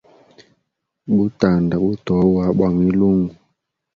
[1.15, 3.33] Butanda butoa bwa mwilungu.